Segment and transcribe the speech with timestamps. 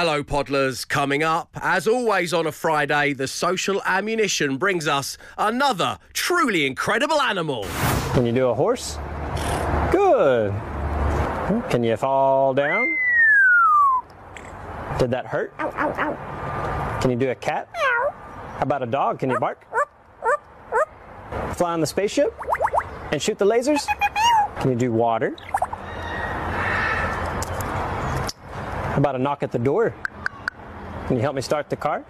[0.00, 0.86] Hello, Podlers.
[0.86, 7.20] Coming up, as always on a Friday, the social ammunition brings us another truly incredible
[7.20, 7.66] animal.
[8.12, 8.96] Can you do a horse?
[9.90, 10.52] Good.
[11.68, 12.96] Can you fall down?
[15.00, 15.52] Did that hurt?
[15.58, 17.00] Ow, ow, ow.
[17.00, 17.68] Can you do a cat?
[17.74, 19.18] How about a dog?
[19.18, 19.66] Can you bark?
[21.56, 22.32] Fly on the spaceship?
[23.10, 23.84] And shoot the lasers?
[24.60, 25.34] Can you do water?
[28.98, 29.94] How about a knock at the door?
[31.06, 32.04] Can you help me start the car?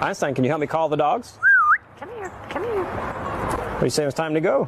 [0.00, 1.38] Einstein, can you help me call the dogs?
[1.98, 2.84] Come here, come here.
[2.84, 4.66] What do you say it's time to go?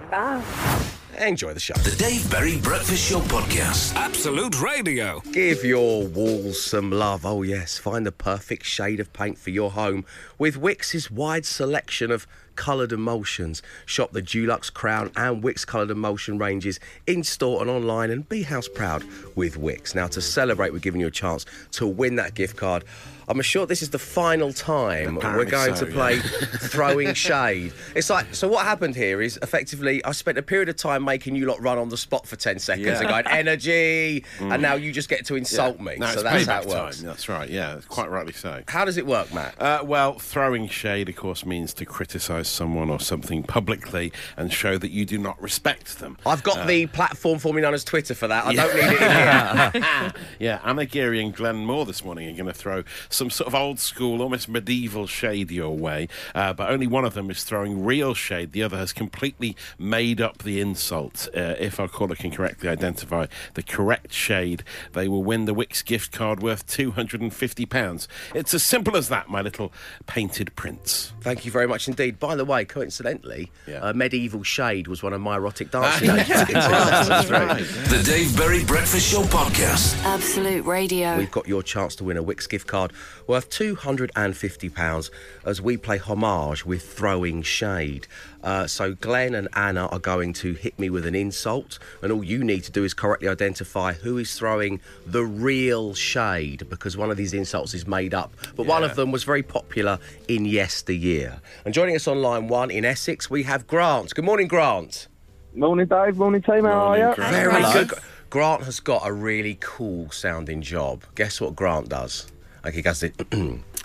[1.18, 1.72] Enjoy the show.
[1.76, 3.94] The Dave Berry Breakfast Show Podcast.
[3.94, 5.22] Absolute Radio.
[5.32, 7.24] Give your walls some love.
[7.24, 7.78] Oh, yes.
[7.78, 10.04] Find the perfect shade of paint for your home
[10.38, 13.62] with Wickes's wide selection of coloured emulsions.
[13.84, 18.42] Shop the Dulux Crown and Wickes coloured emulsion ranges in store and online and be
[18.42, 19.94] house proud with Wickes.
[19.94, 22.84] Now, to celebrate, we're giving you a chance to win that gift card.
[23.28, 25.96] I'm sure this is the final time Apparently we're going so, to yeah.
[25.96, 27.72] play throwing shade.
[27.96, 31.34] It's like, so what happened here is effectively I spent a period of time making
[31.34, 33.00] you lot run on the spot for 10 seconds Yeah.
[33.00, 35.96] and going, energy, and now you just get to insult me.
[35.98, 36.98] No, so that's how it works.
[36.98, 37.06] time.
[37.06, 37.50] That's right.
[37.50, 38.62] Yeah, quite rightly so.
[38.68, 39.60] How does it work, Matt?
[39.60, 44.78] Uh, well, throwing shade, of course, means to criticise someone or something publicly and show
[44.78, 46.16] that you do not respect them.
[46.24, 48.46] I've got the platform formerly known as Twitter for that.
[48.46, 50.12] I don't need it here.
[50.38, 53.54] Yeah, Anna Geary and Glenn Moore this morning are going to throw some sort of
[53.54, 56.08] old school, almost medieval shade your way.
[56.34, 58.52] Uh, but only one of them is throwing real shade.
[58.52, 61.28] The other has completely made up the insult.
[61.34, 65.84] Uh, if our caller can correctly identify the correct shade, they will win the Wickes
[65.84, 68.06] gift card worth £250.
[68.34, 69.72] It's as simple as that, my little
[70.06, 71.12] painted prince.
[71.20, 72.18] Thank you very much indeed.
[72.18, 73.78] By the way, coincidentally, Yeah.
[73.78, 76.54] uh, Medieval Shade was one of my erotic dancing yeah, activities.
[77.08, 77.64] that's right.
[77.88, 79.96] The Dave Berry Breakfast Show Podcast.
[80.04, 81.16] Absolute Radio.
[81.18, 82.92] We've got your chance to win a Wickes gift card
[83.26, 85.10] worth £250
[85.44, 88.06] as we play homage with throwing shade.
[88.46, 92.22] Uh, so Glenn and Anna are going to hit me with an insult, and all
[92.22, 97.10] you need to do is correctly identify who is throwing the real shade because one
[97.10, 99.98] of these insults is made up, but one of them was very popular
[100.28, 101.40] in yesteryear.
[101.64, 104.14] And joining us on line one in Essex, we have Grant.
[104.14, 105.08] Good morning, Grant.
[105.52, 106.16] Morning, Dave.
[106.16, 106.66] Morning, team.
[106.66, 107.14] How Morning, are you?
[107.16, 107.34] Grant.
[107.34, 107.72] Very Hello.
[107.72, 107.98] good.
[108.30, 111.02] Grant has got a really cool sounding job.
[111.16, 112.30] Guess what Grant does?
[112.62, 113.14] Like he does it.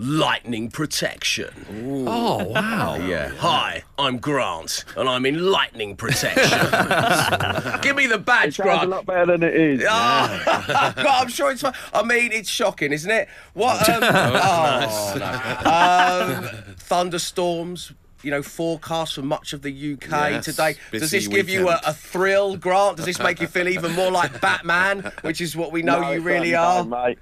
[0.00, 2.04] Lightning protection.
[2.08, 2.96] Oh, wow.
[3.08, 3.28] Yeah.
[3.38, 6.42] Hi, I'm Grant, and I'm in lightning protection.
[7.82, 9.84] Give me the It badge, sounds a lot better than it is.
[9.88, 11.72] Ah, God, I'm sure it's fine.
[11.92, 13.28] I mean, it's shocking, isn't it?
[13.54, 13.88] What?
[13.88, 16.44] Um, oh, no.
[16.46, 17.92] um, thunderstorms.
[18.22, 20.74] You know, forecast for much of the UK Yes, today.
[20.90, 22.96] Does this give you a, a thrill, Grant?
[22.96, 26.10] Does this make you feel even more like Batman, which is what we know No,
[26.10, 26.84] you really not, are?
[26.84, 27.18] mate.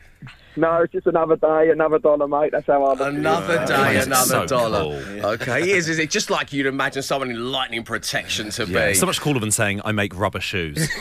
[0.59, 2.51] No, it's just another day, another dollar, mate.
[2.53, 3.19] That's how I look at it.
[3.19, 4.81] Another day, It's another so dollar.
[5.05, 5.27] cool.
[5.33, 8.89] Okay, it is, is it just like you'd imagine someone in lightning protection to Yeah,
[8.89, 8.95] be?
[8.95, 10.89] so much cooler than saying I make rubber shoes.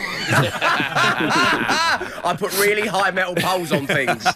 [1.08, 4.26] I put really high metal poles on things.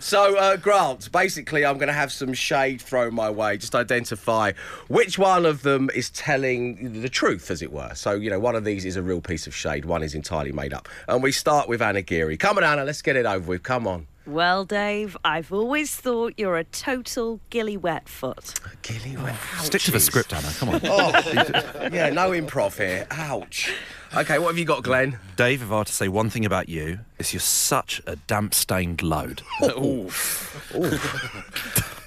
[0.04, 3.56] so, uh, Grant, basically, I'm going to have some shade thrown my way.
[3.56, 4.52] Just identify
[4.88, 7.92] which one of them is telling the truth, as it were.
[7.94, 10.52] So, you know, one of these is a real piece of shade, one is entirely
[10.52, 10.88] made up.
[11.08, 12.36] And we start with Anna Geary.
[12.36, 13.62] Come on, Anna, let's get it over with.
[13.62, 14.06] Come on.
[14.26, 18.58] Well, Dave, I've always thought you're a total gilly wet foot.
[18.82, 19.36] Gilly wet.
[19.60, 20.00] Stick to the Ouchies.
[20.00, 20.48] script, Anna.
[20.58, 20.80] Come on.
[20.84, 23.06] Oh, yeah, no improv here.
[23.12, 23.72] Ouch.
[24.16, 25.18] Okay, what have you got, Glenn?
[25.36, 28.52] Dave, if I were to say one thing about you, is you're such a damp
[28.54, 29.42] stained load.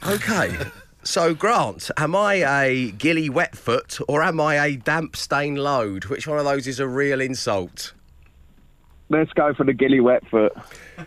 [0.08, 0.56] Okay.
[1.04, 6.06] So, Grant, am I a gilly wet foot or am I a damp stain load?
[6.06, 7.94] Which one of those is a real insult?
[9.10, 10.54] Let's go for the gilly wet foot.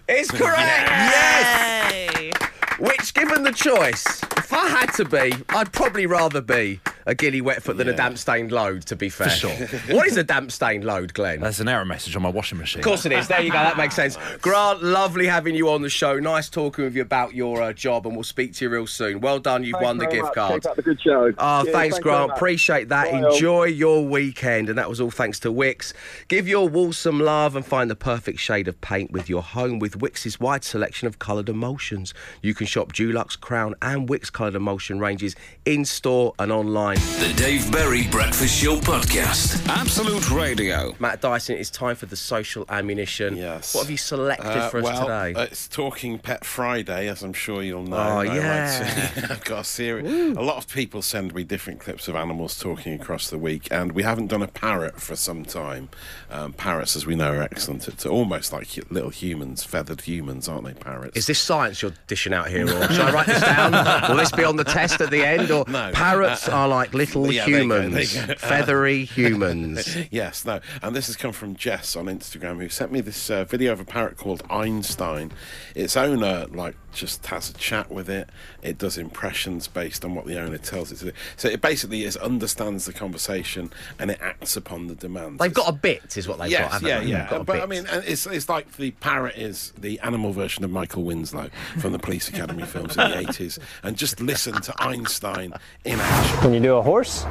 [0.08, 0.58] It's correct!
[0.90, 2.32] Yes!
[2.80, 7.40] Which, given the choice, if I had to be, I'd probably rather be a gilly
[7.40, 9.28] wet foot than a damp stained load, to be fair.
[9.28, 9.50] For sure.
[9.96, 11.40] what is a damp stained load, Glenn?
[11.40, 12.80] There's an error message on my washing machine.
[12.80, 13.28] Of course it is.
[13.28, 13.58] There you go.
[13.58, 14.16] That makes sense.
[14.40, 16.18] Grant, lovely having you on the show.
[16.18, 19.20] Nice talking with you about your uh, job, and we'll speak to you real soon.
[19.20, 19.64] Well done.
[19.64, 20.34] You've Thanks won the gift much.
[20.34, 20.62] card.
[20.62, 21.32] Keep up the good show.
[21.38, 22.32] Oh, Cheers, thanks, very Grant.
[22.32, 23.10] Appreciate that.
[23.10, 23.32] Bye, all.
[23.32, 24.68] Enjoy your weekend.
[24.68, 25.92] And that was all thanks to Wickes.
[26.28, 29.78] Give your wall some love and find the perfect shade of paint with your home
[29.78, 32.14] with Wickes's wide selection of coloured emulsions.
[32.42, 35.34] You can shop Dulux, Crown, and Wickes coloured emulsion ranges
[35.64, 36.91] in store and online.
[36.94, 37.28] 9.
[37.28, 39.66] The Dave Berry Breakfast Show Podcast.
[39.68, 40.94] Absolute Radio.
[40.98, 43.36] Matt Dyson, it's time for the social ammunition.
[43.36, 43.74] Yes.
[43.74, 45.40] What have you selected Uh, for us well, today?
[45.40, 47.96] uh, it's Talking Pet Friday, as I'm sure you'll know.
[47.96, 49.10] Oh, I like yeah.
[49.14, 50.36] to- I've got a series.
[50.36, 53.92] A lot of people send me different clips of animals talking across the week, and
[53.92, 55.88] we haven't done a parrot for some time.
[56.30, 57.88] Um, parrots, as we know, are excellent.
[57.88, 60.74] It's almost like little humans, feathered humans, aren't they?
[60.74, 61.16] Parrots.
[61.16, 63.72] Is this science you're dishing out here, or should I write this down?
[64.10, 65.50] Will this be on the test at the end?
[65.50, 65.90] Or No.
[65.92, 68.34] parrots are like little yeah, there you go, humans, go.
[68.38, 69.96] feathery humans.
[70.10, 70.60] yes, no.
[70.82, 73.80] And this has come from Jess on Instagram, who sent me this uh, video of
[73.80, 75.32] a parrot called Einstein.
[75.74, 78.28] Its owner, like, just has a chat with it.
[78.62, 81.12] It does impressions based on what the owner tells it to do.
[81.36, 85.38] So it basically is understands the conversation and it acts upon the demands.
[85.38, 86.72] They've got a bit, is what they've Yes, got.
[86.72, 87.06] haven't yeah, they?
[87.06, 87.18] yeah.
[87.20, 90.64] They've got a But I mean, it's it's like the parrot is the animal version
[90.64, 94.74] of Michael Winslow from the Police Academy films in the eighties, and just listen to
[94.82, 95.52] Einstein
[95.84, 96.38] in action.
[96.40, 97.24] Can you do a horse?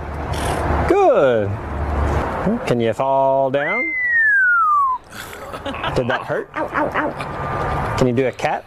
[0.88, 1.48] Good.
[2.68, 3.94] Can you fall down?
[5.96, 6.50] Did that hurt?
[6.56, 7.96] Ow, ow, ow.
[7.98, 8.66] Can you do a cat?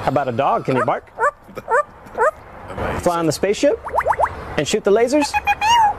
[0.00, 0.64] How about a dog?
[0.64, 1.10] Can you bark?
[3.02, 3.78] Fly on the spaceship?
[4.56, 5.30] And shoot the lasers?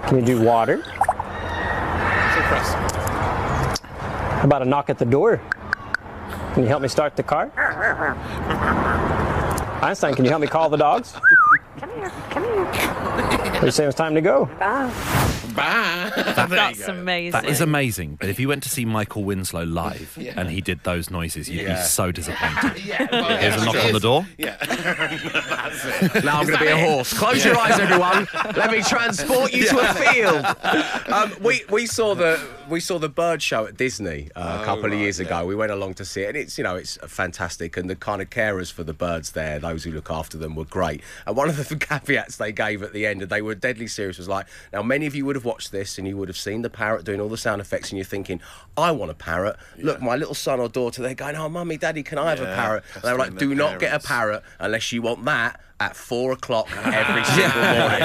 [0.07, 0.81] Can you do water?
[4.42, 5.39] How about a knock at the door?
[6.53, 7.51] Can you help me start the car?
[9.83, 11.13] Einstein, can you help me call the dogs?
[11.81, 14.45] Are you saying it's time to go?
[14.59, 15.27] Bye.
[15.56, 17.31] There you That's amazing.
[17.31, 18.18] That is amazing.
[18.19, 21.62] But if you went to see Michael Winslow live and he did those noises, you'd
[21.62, 21.75] Yeah.
[21.75, 22.86] be so disappointed.
[22.92, 24.25] Yeah, well, Here's a knock it on the door.
[24.38, 24.57] Yeah.
[26.24, 27.13] Now I'm going to be a horse.
[27.13, 28.27] Close your eyes, everyone.
[28.56, 30.45] Let me transport you to a field.
[31.12, 34.86] Um, we we saw the we saw the bird show at Disney uh, a couple
[34.86, 35.25] of years yeah.
[35.25, 35.45] ago.
[35.45, 37.75] We went along to see it, and it's you know it's fantastic.
[37.75, 40.65] And the kind of carers for the birds there, those who look after them, were
[40.65, 41.01] great.
[41.25, 44.18] And one of the caveats they gave at the end, and they were deadly serious,
[44.18, 46.61] was like, now many of you would have watched this, and you would have seen
[46.61, 48.41] the parrot doing all the sound effects, and you're thinking,
[48.77, 49.57] I want a parrot.
[49.77, 52.45] Look, my little son or daughter, they're going, oh, mummy, daddy, can I have a
[52.55, 52.83] parrot?
[52.95, 56.31] And they were like, do not get a parrot unless you want that at four
[56.33, 58.01] o'clock every single morning.
[58.01, 58.04] And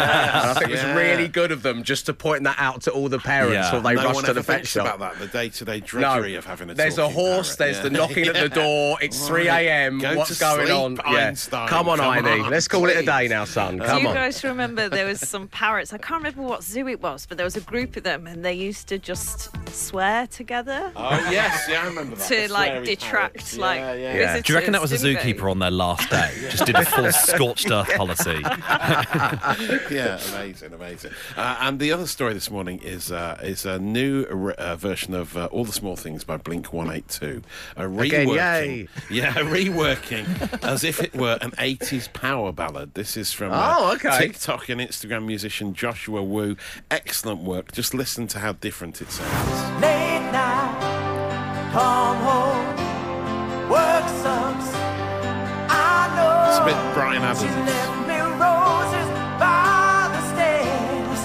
[0.50, 3.08] I think it was really good of them just to point that out to all
[3.08, 3.62] the parents Yeah.
[3.70, 4.87] before they no rush one to ever the pet thinks shop.
[4.94, 5.19] about that.
[5.20, 7.56] The day-to-day No, drudgery of having a there's a horse.
[7.56, 7.82] parrot, There's yeah.
[7.82, 8.99] the knocking at the door.
[9.00, 9.99] It's 3 a.m.
[9.99, 10.96] Go What's to going sleep, on?
[11.12, 11.28] Yeah.
[11.28, 11.69] Einstein.
[11.69, 12.40] Come on, Come Heine.
[12.44, 13.76] on, Let's call it a day now, son.
[13.78, 14.14] Do Come you on.
[14.14, 15.93] guys remember there was some parrots?
[15.93, 18.44] I can't remember what zoo it was, but there was a group of them, and
[18.44, 22.28] they used to just swear together Oh yes, yeah, I remember that.
[22.28, 23.56] to The like detract parrots.
[23.58, 24.14] like yeah, yeah.
[24.16, 24.40] Yeah.
[24.40, 26.30] Do you reckon that was a visitors, didn't zookeeper on their last day?
[26.50, 28.40] Just did a full scorched earth policy.
[29.90, 31.12] yeah, amazing, amazing.
[31.36, 35.14] Uh, and the other story this morning is uh, is a new re- uh, version
[35.14, 37.42] of uh, All the Small Things by Blink One Eight Two.
[37.76, 38.88] A Again, reworking, yay.
[39.10, 42.94] yeah, a reworking as if it were an '80s power ballad.
[42.94, 44.18] This is from Oh, uh, okay.
[44.18, 46.56] TikTok and Instagram musician Joshua Wu.
[46.90, 47.72] Excellent work.
[47.72, 49.55] Just listen to how different it sounds.
[49.80, 50.74] Late night,
[51.72, 52.66] come home,
[53.70, 54.68] work sucks.
[55.68, 55.80] I
[56.16, 56.48] know.
[56.48, 57.40] It's bit Bryan Adams.
[57.40, 59.08] She left me roses
[59.38, 61.20] by the stairs.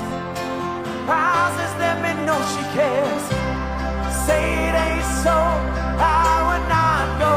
[1.81, 3.25] Let me know she cares.
[4.25, 5.33] Say it ain't so.
[5.33, 5.35] I
[6.47, 7.33] would not go.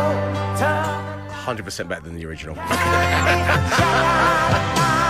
[0.61, 2.57] Turn 100% better than the original.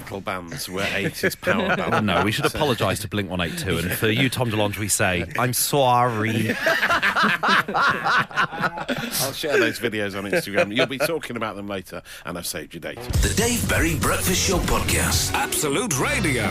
[0.00, 1.96] metal bands were 80s power ballads.
[1.96, 3.78] Oh, no, we should apologise to Blink 182.
[3.78, 6.50] And for you, Tom DeLonge, we say, I'm sorry.
[9.20, 10.74] I'll share those videos on Instagram.
[10.74, 13.00] You'll be talking about them later, and I've saved your date.
[13.00, 15.32] The Dave Berry Breakfast Show Podcast.
[15.32, 16.48] Absolute Radio.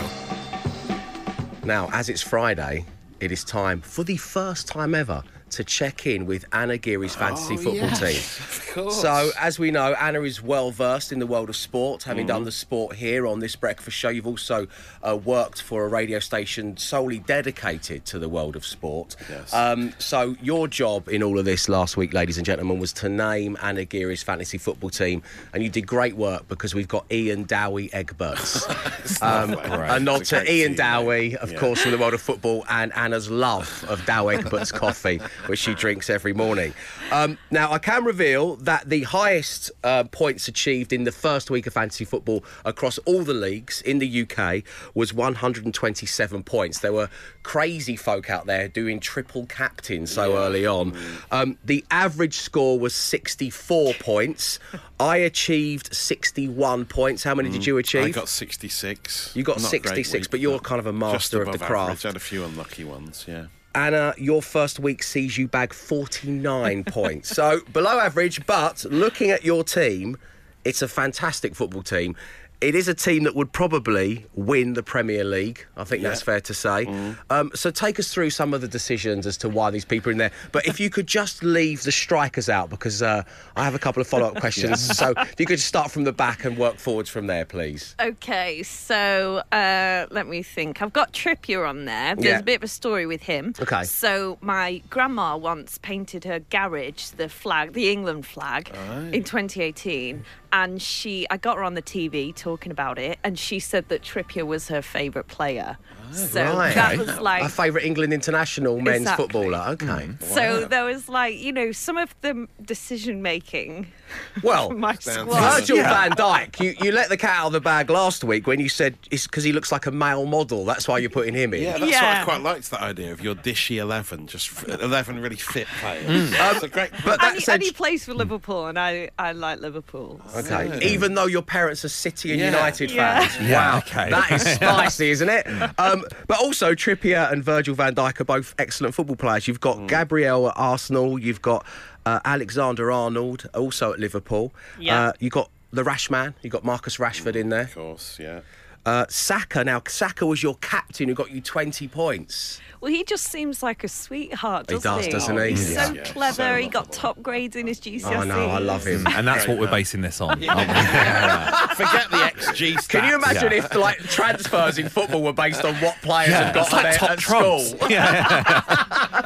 [1.64, 2.84] Now, as it's Friday,
[3.20, 7.56] it is time for the first time ever to check in with Anna Geary's fantasy
[7.56, 8.16] football team.
[8.16, 8.92] Of.
[8.92, 12.34] So, as we know, Anna is well versed in the world of sport, having Mm-hmm.
[12.36, 14.08] done the sport here on this breakfast show.
[14.08, 14.66] You've also
[15.02, 19.16] uh, worked for a radio station solely dedicated to the world of sport.
[19.30, 19.52] Yes.
[19.54, 23.08] Um, so, your job in all of this last week, ladies and gentlemen, was to
[23.08, 27.44] name Anna Geary's fantasy football team, and you did great work because we've got Ian
[27.44, 29.22] Dowie Egberts.
[29.22, 29.96] um, Right.
[29.96, 31.58] a nod to Ian team, Dowie, of Yeah.
[31.58, 35.74] course, from the world of football, and Anna's love of Douwe Egbert's coffee, which she
[35.74, 36.74] drinks every morning.
[37.12, 41.66] Um, now, I can reveal that the highest uh, points achieved in the first week
[41.66, 44.62] of fantasy football across all the leagues in the UK
[44.94, 46.80] was 127 points.
[46.80, 47.08] There were
[47.42, 50.96] crazy folk out there doing triple captain so early on.
[51.30, 54.58] Um, the average score was 64 points.
[55.00, 57.22] I achieved 61 points.
[57.22, 58.04] How many did you achieve?
[58.04, 59.32] I got 66.
[59.34, 61.90] You got Not 66, week, but you're kind of a master of the craft.
[61.90, 62.04] Average.
[62.04, 63.46] I had a few unlucky ones, yeah.
[63.74, 67.28] Anna, your first week sees you bag 49 points.
[67.30, 70.16] So below average, but looking at your team,
[70.64, 72.16] it's a fantastic football team.
[72.60, 75.64] It is a team that would probably win the Premier League.
[75.76, 76.86] I think that's fair to say.
[77.30, 80.12] Um, so take us through some of the decisions as to why these people are
[80.12, 80.32] in there.
[80.50, 83.22] But if you could just leave the strikers out, because uh,
[83.54, 84.88] I have a couple of follow-up questions.
[84.98, 87.94] So if you could just start from the back and work forwards from there, please.
[88.00, 90.82] Okay, so uh, let me think.
[90.82, 92.16] I've got Trippier on there.
[92.16, 92.38] There's Yeah.
[92.40, 93.54] a bit of a story with him.
[93.60, 93.84] Okay.
[93.84, 98.70] So my grandma once painted her garage the flag, the England flag,
[99.12, 103.58] in 2018, and she, I got her on the TV talking about it, and she
[103.58, 105.76] said that Trippier was her favourite player.
[106.10, 106.74] Oh, so Right.
[106.74, 109.24] that was like a favourite England international men's Exactly.
[109.24, 109.64] footballer.
[109.70, 109.86] Okay.
[109.86, 110.22] Mm.
[110.22, 113.86] So there was like, you know, some of the decision making
[114.42, 115.60] Well, my Sounds squad.
[115.60, 118.58] Virgil van Dijk, you, you let the cat out of the bag last week when
[118.58, 120.64] you said it's because he looks like a male model.
[120.64, 121.62] That's why you're putting him in.
[121.62, 122.02] Yeah, that's Yeah.
[122.14, 126.06] what I quite liked that idea of your dishy eleven, just eleven really fit players.
[126.06, 126.30] Mm.
[126.30, 126.90] That's um, a great.
[127.04, 130.20] But And that he, said, and he plays for Liverpool, and I, I like Liverpool.
[130.34, 130.78] okay, oh.
[130.80, 132.46] even though your parents are City and Yeah.
[132.50, 133.20] United Yeah.
[133.28, 134.08] fans, Yeah, wow, okay.
[134.10, 135.44] that is spicy, isn't it?
[135.44, 135.74] Mm.
[135.78, 139.48] Um, but also Trippier and Virgil van Dijk are both excellent football players.
[139.48, 141.64] You've got Gabriel at Arsenal, you've got
[142.06, 144.54] uh, Alexander Arnold also at Liverpool.
[144.78, 145.08] Yeah.
[145.08, 147.62] Uh, you've got the Rash man, you've got Marcus Rashford in there.
[147.62, 148.40] Of course, yeah.
[148.88, 152.58] Uh, Saka, now Saka was your captain who got you 20 points.
[152.80, 155.10] Well, he just seems like a sweetheart, He doesn't does, he?
[155.12, 155.48] doesn't he?
[155.50, 156.04] He's so Yeah.
[156.04, 156.32] clever.
[156.34, 158.06] So he got top grades in his GCSEs.
[158.16, 159.06] I know, I love him.
[159.08, 160.30] And that's what we're basing this on.
[160.30, 160.40] aren't?
[161.76, 162.88] Forget the XG stats.
[162.88, 163.58] Can you imagine Yeah.
[163.58, 166.82] if like transfers in football were based on what players Yeah, had got it's like
[166.84, 167.68] there top at trumps.
[167.70, 167.88] school?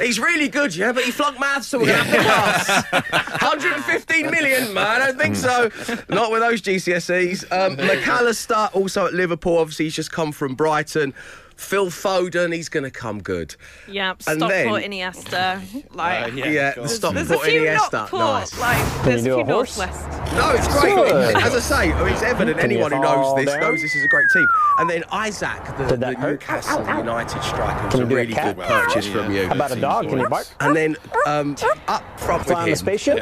[0.00, 3.42] He's really good, yeah, but he flunked maths, so we're gonna have to pass.
[3.42, 5.02] 115 million, man.
[5.02, 5.70] I don't think so.
[6.08, 7.50] Not with those GCSEs.
[7.52, 9.58] Um, Mac Allister also at Liverpool.
[9.58, 11.14] Obviously, he's just come from Brighton.
[11.58, 13.56] Phil Foden, he's going to come good.
[13.88, 15.60] Yeah, And stop then- put Iniesta.
[15.94, 16.46] Like, Uh, yeah.
[16.46, 16.94] Yeah, of course.
[16.96, 17.92] stop there's a putting few Iniesta.
[17.92, 18.18] not put.
[18.20, 18.58] Nice.
[18.60, 19.76] Like, there's you a few horse?
[19.76, 20.08] Northwest.
[20.34, 20.94] No, it's great.
[20.94, 21.36] Good.
[21.36, 23.60] As I say, I mean, it's evident Can anyone who knows this down?
[23.60, 24.46] knows this is a great team.
[24.78, 26.30] And then Isak, the, Did that the hurt?
[26.40, 29.12] Newcastle United striker, was Can a you a really good purchase Yeah.
[29.12, 29.46] from you.
[29.48, 30.08] How about a dog?
[30.08, 30.46] Can you bark?
[30.60, 30.96] And then
[31.26, 31.56] um,
[31.88, 33.18] up front Fly with him, the spaceship?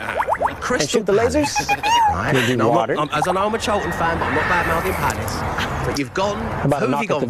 [0.60, 1.46] Crystal And shoot the lasers?
[2.16, 2.34] Right.
[2.34, 4.34] Can you No, I'm not- I'm- as I know I'm a Charlton fan, but I'm
[4.34, 5.86] not bad mouthing Palace.
[5.86, 6.38] But you've gone.
[6.38, 7.28] How about who a have you knock gone at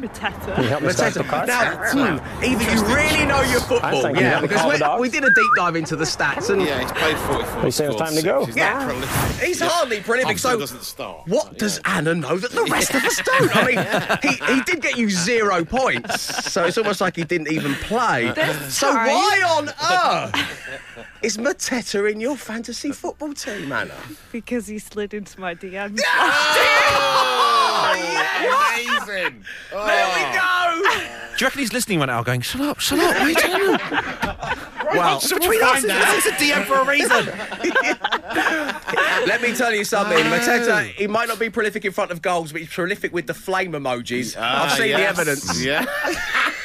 [0.12, 0.30] the door?
[0.40, 0.52] for?
[0.54, 0.68] Can you Mateta.
[0.68, 1.46] help me start the car?
[1.46, 5.24] Now, hmm, either you really know your football, Einstein, can you yeah, because we, did
[5.24, 7.64] a deep dive into the stats, and Yeah, he's played 44.
[7.64, 8.44] You say it's time to go?
[8.44, 8.72] He's Yeah.
[8.74, 9.46] not prolific.
[9.46, 10.26] He's hardly prolific.
[10.26, 11.26] Obviously So, doesn't start.
[11.28, 13.56] what does Anna know that the rest of us don't?
[13.56, 13.78] I mean,
[14.22, 18.32] he, he did get you zero points, so it's almost like he didn't even play.
[18.68, 19.06] So time.
[19.08, 23.94] why on earth is Mateta in your fantasy football team, Anna?
[24.32, 26.00] because he slid into my DMs.
[27.88, 29.44] Oh, Amazing.
[29.70, 30.40] There we go.
[30.42, 31.15] Oh.
[31.36, 33.50] Do you reckon he's listening right now going, shut up, shut up, wait, shut
[33.80, 34.92] up.
[34.94, 37.26] Well, Between us, it's a DM for a reason.
[39.26, 40.16] Let me tell you something.
[40.24, 43.34] Mateta, he might not be prolific in front of goals, but he's prolific with the
[43.34, 44.36] flame emojis.
[44.36, 45.62] I've Ah, seen the evidence.
[45.62, 45.84] Yeah.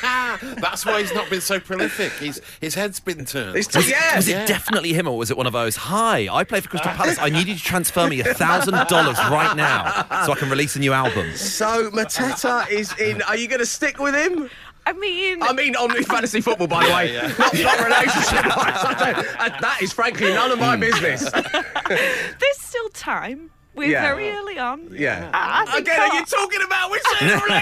[0.61, 2.11] That's why he's not been so prolific.
[2.13, 3.55] He's, his head's been turned.
[3.57, 4.15] It's just, yeah.
[4.15, 6.91] Was it definitely him or was it one of those, hi, I play for Crystal
[6.93, 10.49] Palace, I need you to transfer me a thousand dollars right now so I can
[10.49, 11.35] release a new album.
[11.35, 13.21] So Mateta is in.
[13.23, 14.49] Are you going to stick with him?
[14.85, 18.45] I mean, I mean, on fantasy football, by the way, not, not relationship.
[19.61, 21.29] That is frankly none of my business.
[21.89, 23.51] there's still time.
[23.73, 24.01] We're Yeah.
[24.01, 24.89] very early on.
[24.91, 25.29] Yeah.
[25.33, 27.55] I think Again, are you talking about which relationship?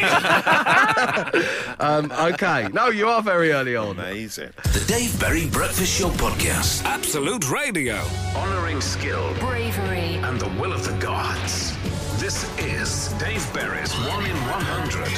[1.79, 2.67] um, okay.
[2.73, 3.91] No, you are very early on.
[3.99, 4.49] Amazing.
[4.63, 6.83] The Dave Berry Breakfast Show Podcast.
[6.85, 8.01] Absolute Radio.
[8.35, 10.15] Honoring skill Bravery.
[10.23, 11.75] and the will of the gods.
[12.19, 15.11] This is Dave Berry's 1 in 100.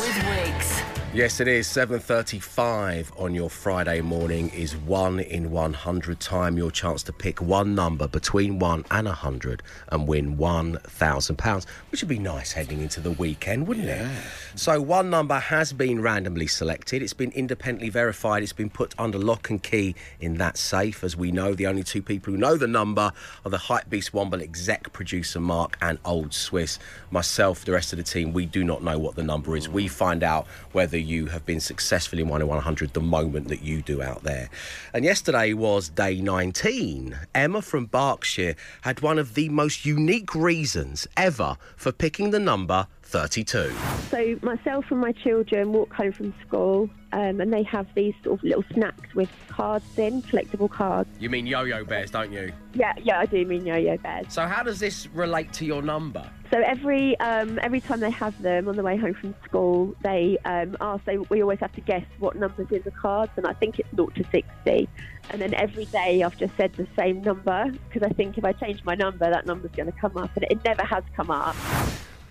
[0.00, 0.18] With
[0.52, 0.83] wigs.
[1.14, 1.68] Yes, it is.
[1.68, 6.58] 7.35 on your Friday morning is 1 in 100 time.
[6.58, 12.08] Your chance to pick one number between 1 and 100 and win £1,000, which would
[12.08, 14.10] be nice heading into the weekend, wouldn't it?
[14.56, 17.00] So one number has been randomly selected.
[17.00, 18.42] It's been independently verified.
[18.42, 21.04] It's been put under lock and key in that safe.
[21.04, 23.12] As we know, the only two people who know the number
[23.44, 26.80] are the Hype Beast Womble exec producer Mark and Old Swiss.
[27.12, 29.68] Myself, the rest of the team, we do not know what the number is.
[29.68, 33.62] We find out whether you have been successful in 1 in 100 the moment that
[33.62, 34.50] you do out there.
[34.92, 37.18] And yesterday was day 19.
[37.34, 42.86] Emma from Berkshire had one of the most unique reasons ever for picking the number
[43.02, 43.72] 32.
[44.10, 48.40] So myself and my children walk home from school, um, and they have these sort
[48.40, 51.08] of little snacks with cards in, collectible cards.
[51.20, 52.52] You mean yo yo bears, don't you?
[52.74, 54.26] Yeah, yeah, I do mean yo-yo bears.
[54.30, 56.28] So, how does this relate to your number?
[56.54, 60.38] So every um, every time they have them on the way home from school, they
[60.44, 61.04] um, ask.
[61.04, 63.88] They, we always have to guess what numbers in the cards, and I think it's
[63.96, 64.88] 0 to 60.
[65.30, 68.52] And then every day I've just said the same number because I think if I
[68.52, 71.56] change my number, that number's going to come up, and it never has come up.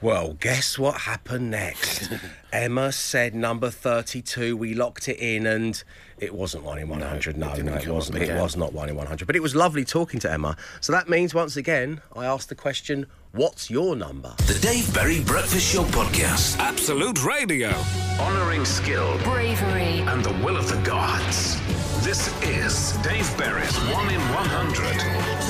[0.03, 2.11] Well, guess what happened next?
[2.51, 4.57] Emma said number 32.
[4.57, 5.81] We locked it in, and
[6.17, 7.37] it wasn't one in 100.
[7.37, 8.17] No, no, it, come wasn't.
[8.17, 9.25] It was not one in 100.
[9.25, 10.57] But it was lovely talking to Emma.
[10.81, 14.35] So that means, once again, I asked the question what's your number?
[14.39, 16.59] The Dave Berry Breakfast Show Podcast.
[16.59, 17.71] Absolute Radio.
[18.19, 20.01] Honoring skill Bravery.
[20.01, 21.61] and the will of the gods.
[22.03, 24.85] This is Dave Berry's 1 in 100.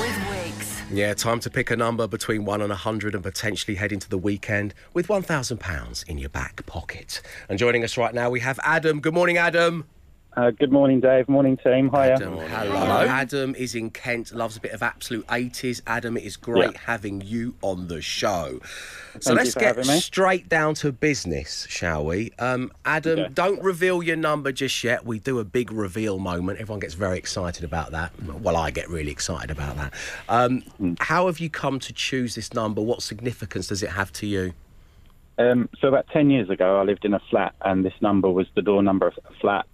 [0.00, 0.13] Wigs.
[0.90, 4.18] Yeah, time to pick a number between 1 and 100 and potentially head into the
[4.18, 7.22] weekend with £1,000 in your back pocket.
[7.48, 9.00] And joining us right now, we have Adam.
[9.00, 9.86] Good morning, Adam.
[10.36, 11.28] Uh, good morning, Dave.
[11.28, 11.88] Morning, team.
[11.90, 13.06] Hi, Adam, hello.
[13.06, 15.80] Adam is in Kent, loves a bit of absolute 80s.
[15.86, 16.78] Adam, it is great Yeah.
[16.86, 18.58] having you on the show.
[19.20, 19.84] So Thank let's for get me.
[20.00, 22.32] straight down to business, shall we?
[22.40, 23.30] Um, Adam, Okay.
[23.32, 25.06] don't reveal your number just yet.
[25.06, 26.58] We do a big reveal moment.
[26.58, 28.10] Everyone gets very excited about that.
[28.40, 29.92] Well, I get really excited about that.
[30.28, 30.94] Um, Hmm.
[30.98, 32.82] How have you come to choose this number?
[32.82, 34.52] What significance does it have to you?
[35.38, 38.46] Um, so about 10 years ago, I lived in a flat, and this number was
[38.56, 39.66] the door number of a flat.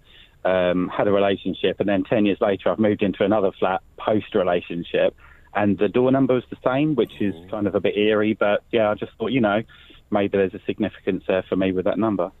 [0.43, 4.33] Um, had a relationship, and then 10 years later, I've moved into another flat post
[4.33, 5.15] relationship,
[5.53, 8.33] and the door number was the same, which is kind of a bit eerie.
[8.33, 9.61] But yeah, I just thought, you know,
[10.09, 12.31] maybe there's a significance there for me with that number.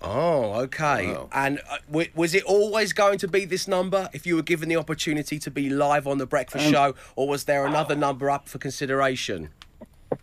[0.00, 1.14] Oh, okay.
[1.30, 4.68] And uh, w- was it always going to be this number if you were given
[4.68, 8.30] the opportunity to be live on the breakfast Um, show, or was there another number
[8.30, 9.50] up for consideration?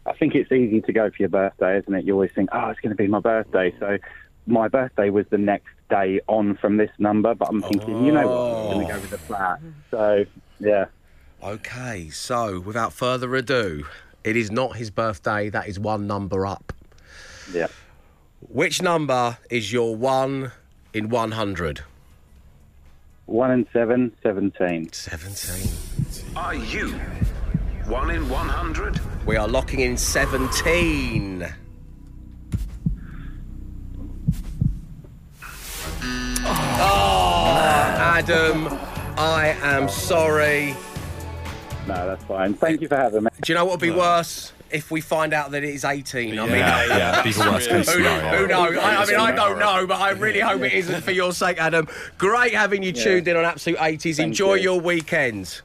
[0.06, 2.06] I think it's easy to go for your birthday, isn't it?
[2.06, 3.74] You always think, oh, it's going to be my birthday.
[3.80, 3.98] So
[4.50, 8.28] my birthday was the next day on from this number, but I'm thinking, you know
[8.28, 9.02] what, I'm going to go oh.
[9.02, 9.60] with the flat.
[9.92, 10.26] So,
[10.60, 10.86] yeah.
[11.44, 13.86] Okay, so without further ado,
[14.24, 15.50] it is not his birthday.
[15.50, 16.74] That is one number up.
[17.54, 17.68] Yeah.
[18.42, 20.52] Which number is your one
[20.94, 21.82] in 100?
[23.26, 24.92] One in seven, 17.
[24.92, 26.36] 17.
[26.36, 26.90] Are you
[27.90, 29.00] 1 in 100?
[29.26, 31.48] We are locking in 17.
[38.00, 38.68] Adam,
[39.18, 40.74] I am sorry.
[41.86, 42.54] No, that's fine.
[42.54, 43.30] Thank you for having me.
[43.42, 44.54] Do you know what would be worse?
[44.72, 46.40] If we find out that it is 18.
[46.40, 48.78] I mean, Yeah, yeah, be the worst case who, who knows?
[48.78, 51.58] I, I mean, I don't know, but I really hope it isn't for your sake,
[51.60, 51.90] Adam.
[52.18, 54.16] Great having you tuned in on Absolute 80s.
[54.16, 54.62] Thank Enjoy you.
[54.64, 55.60] your weekend.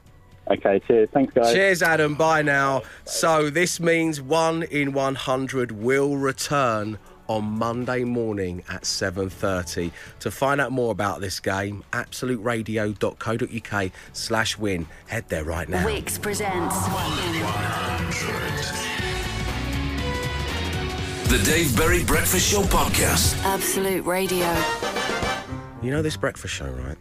[0.51, 1.07] Okay, cheers.
[1.13, 1.53] Thanks, guys.
[1.53, 2.15] Cheers, Adam.
[2.15, 2.81] Bye now.
[3.05, 9.91] So this means one in 100 will return on Monday morning at 7.30.
[10.19, 14.87] To find out more about this game, absoluteradio.co.uk slash win.
[15.07, 15.85] Head there right now.
[15.85, 16.75] Wigs presents.
[21.29, 23.41] The Dave Berry Breakfast Show Podcast.
[23.43, 24.45] Absolute Radio.
[25.81, 26.97] You know this breakfast show, right?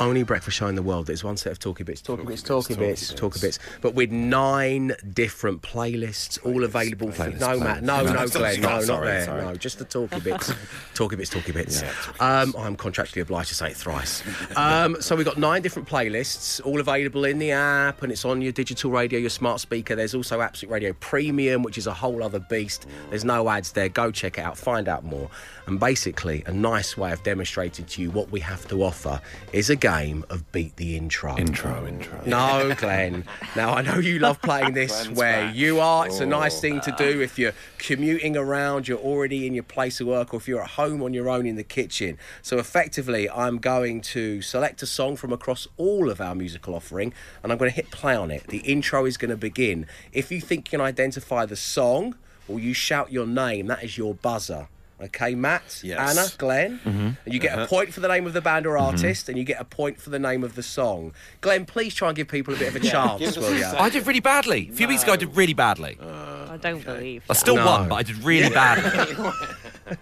[0.00, 2.42] Only breakfast show in the world that is one set of talkie bits, talkie bits,
[2.42, 8.04] talkie bits, talkie bits, but with nine different playlists, all available for no Matt, no,
[8.04, 10.52] no, No, Glenn, no, not there, no, just the talkie bits,
[10.94, 11.82] talkie bits, talkie bits.
[12.20, 14.22] Um, I'm contractually obliged to say it thrice.
[14.56, 18.40] Um, so we've got nine different playlists, all available in the app, and it's on
[18.40, 19.96] your digital radio, your smart speaker.
[19.96, 22.86] There's also Absolute Radio Premium, which is a whole other beast.
[23.10, 23.88] There's no ads there.
[23.88, 25.28] Go check it out, find out more.
[25.66, 29.20] And basically, a nice way of demonstrating to you what we have to offer
[29.52, 31.34] is a game of beat the intro.
[31.38, 32.20] Intro, intro.
[32.26, 33.24] No, Glenn.
[33.56, 35.56] Now I know you love playing this Glenn's where back.
[35.56, 36.06] you are.
[36.06, 36.28] It's a Oh.
[36.28, 40.34] nice thing to do if you're commuting around, you're already in your place of work,
[40.34, 42.18] or if you're at home on your own in the kitchen.
[42.42, 47.14] So effectively, I'm going to select a song from across all of our musical offering,
[47.42, 48.46] and I'm going to hit play on it.
[48.48, 49.86] The intro is going to begin.
[50.12, 52.14] If you think you can identify the song,
[52.46, 54.68] or you shout your name, that is your buzzer.
[55.00, 56.18] Okay, Matt, Yes.
[56.18, 57.10] Anna, Glenn, Mm-hmm.
[57.24, 57.66] and you get a uh-huh.
[57.68, 58.86] point for the name of the band or mm-hmm.
[58.86, 61.12] artist, and you get a point for the name of the song.
[61.40, 63.64] Glenn, please try and give people a bit of a chance, give will you?
[63.64, 64.68] I did really badly.
[64.70, 65.98] A few weeks ago, I did really badly.
[66.00, 67.66] I don't believe I still No.
[67.66, 69.16] won, but I did really badly.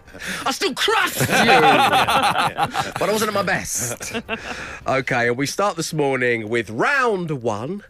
[0.47, 4.15] I still crushed you, but I wasn't at my best.
[4.87, 7.83] Okay, and we start this morning with round one.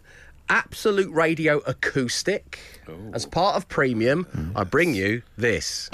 [0.49, 2.57] Absolute Radio Acoustic.
[2.87, 2.93] Oh.
[3.13, 5.89] As part of Premium, I bring you this.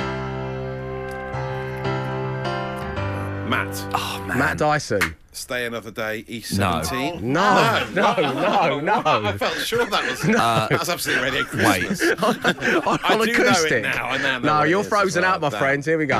[3.67, 5.15] Matt, Oh, Matt Dyson.
[5.31, 6.81] stay another day, East No.
[6.83, 7.31] 17.
[7.33, 9.01] No, no, no, no.
[9.05, 11.69] I felt sure that was that was absolutely radio.
[11.69, 12.23] Wait.
[12.23, 13.83] On I do know it acoustic.
[13.83, 15.59] now, I now know no, what it you're is as frozen well, out, my damn.
[15.59, 15.85] friends.
[15.85, 16.19] Here we go.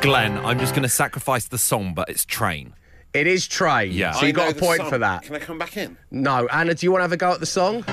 [0.00, 2.74] Glenn, I'm just going to sacrifice the song, but it's Train.
[3.14, 3.92] It is Train.
[3.92, 4.12] Yeah.
[4.12, 4.90] So you know got a the point song.
[4.90, 5.22] for that.
[5.22, 5.96] Can I come back in?
[6.10, 7.84] No, Anna, do you want to have a go at the song?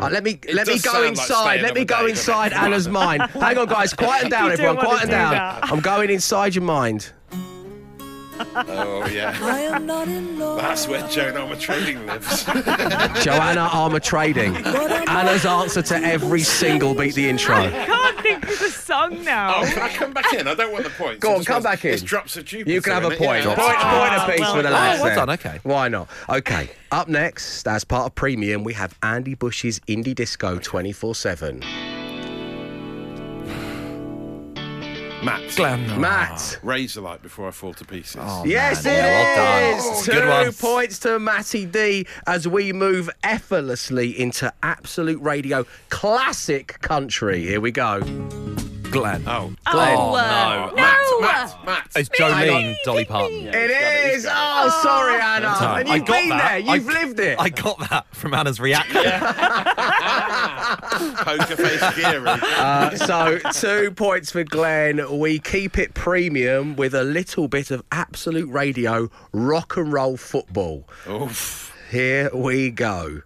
[0.00, 1.60] Uh, let me It let me go like inside.
[1.62, 2.52] let me go inside?
[2.52, 3.22] Anna's mind.
[3.32, 3.92] Hang on, guys.
[3.92, 4.76] Quieten down, everyone.
[4.78, 5.32] Quieten down.
[5.32, 5.70] that.
[5.70, 7.12] I'm going inside your mind.
[8.54, 9.32] Oh yeah.
[10.56, 12.44] That's where Joan Armatrading lives.
[13.24, 14.56] Joanna Armatrading.
[15.08, 17.56] Anna's answer to every single beat the intro.
[17.56, 19.56] I can't think of the song now.
[19.60, 20.46] Oh, can I come back in?
[20.48, 21.20] I don't want the points.
[21.20, 21.92] Go on, come back in.
[21.94, 22.70] It's drops of Jupiter.
[22.70, 23.44] You can have a point.
[23.44, 23.54] Yeah.
[23.54, 24.72] Point, Ah, point apiece well for the done.
[24.72, 25.00] lads.
[25.00, 25.60] Oh, well done, okay.
[25.62, 26.08] Why not?
[26.28, 26.70] Okay.
[26.92, 31.62] Up next, as part of Premium, we have Andy Bush's Indie Disco 24 7.
[35.22, 35.54] Matt.
[35.56, 36.00] Glenn.
[36.00, 36.58] Matt.
[36.62, 36.66] Ah.
[36.66, 38.16] Razorlight before I fall to pieces.
[38.18, 38.94] Oh, Yes, man.
[38.94, 39.84] it Yeah, well is.
[39.84, 40.04] done.
[40.04, 40.52] Two Good one.
[40.54, 47.40] points to Matty D as we move effortlessly into Absolute Radio classic country.
[47.42, 48.00] Here we go.
[48.90, 49.22] Glenn.
[49.26, 49.96] Oh, Glenn.
[49.96, 50.70] Oh, no.
[50.70, 50.74] no.
[50.76, 51.90] Matt, Matt, Matt.
[51.96, 53.46] It's Jolene Dolly Parton.
[53.48, 54.26] It is.
[54.28, 55.48] Oh, sorry, Anna.
[55.80, 56.48] And I you've got been that.
[56.64, 56.74] there.
[56.76, 57.38] You've I- lived it.
[57.38, 59.02] I got that from Anna's reaction.
[61.24, 62.24] Poker face Geary.
[62.26, 65.18] Uh, so two points for Glenn.
[65.18, 70.88] We keep it premium with a little bit of absolute radio rock and roll football.
[71.08, 71.74] Oof.
[71.90, 73.22] Here we go.